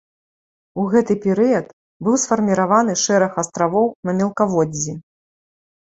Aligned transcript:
У 0.83 0.85
гэты 0.93 1.17
перыяд 1.25 1.67
быў 2.09 2.19
сфарміраваны 2.25 2.99
шэраг 3.05 3.31
астравоў 3.45 3.87
на 4.09 4.21
мелкаводдзі. 4.25 4.93